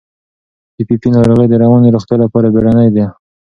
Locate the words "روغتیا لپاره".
1.95-2.47